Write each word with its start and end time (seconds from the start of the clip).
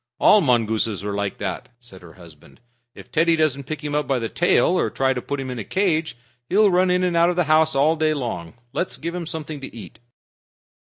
"All 0.17 0.41
mongooses 0.41 1.03
are 1.03 1.13
like 1.13 1.37
that," 1.37 1.69
said 1.79 2.01
her 2.01 2.13
husband. 2.13 2.59
"If 2.95 3.11
Teddy 3.11 3.35
doesn't 3.35 3.65
pick 3.65 3.83
him 3.83 3.93
up 3.93 4.07
by 4.07 4.17
the 4.17 4.29
tail, 4.29 4.69
or 4.69 4.89
try 4.89 5.13
to 5.13 5.21
put 5.21 5.39
him 5.39 5.51
in 5.51 5.59
a 5.59 5.63
cage, 5.63 6.17
he'll 6.49 6.71
run 6.71 6.89
in 6.89 7.03
and 7.03 7.15
out 7.15 7.29
of 7.29 7.35
the 7.35 7.43
house 7.43 7.75
all 7.75 7.95
day 7.95 8.15
long. 8.15 8.55
Let's 8.73 8.97
give 8.97 9.13
him 9.13 9.27
something 9.27 9.61
to 9.61 9.75
eat." 9.77 9.99